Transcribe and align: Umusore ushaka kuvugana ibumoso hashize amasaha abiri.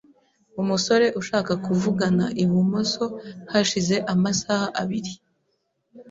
Umusore 0.61 1.05
ushaka 1.21 1.53
kuvugana 1.65 2.25
ibumoso 2.43 3.05
hashize 3.51 3.95
amasaha 4.13 4.67
abiri. 4.81 5.13